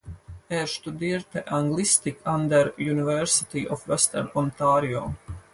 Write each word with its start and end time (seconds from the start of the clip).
Er 0.49 0.65
studierte 0.65 1.47
Anglistik 1.51 2.21
an 2.25 2.49
der 2.49 2.73
University 2.79 3.67
of 3.67 3.87
Western 3.87 4.31
Ontario. 4.33 5.13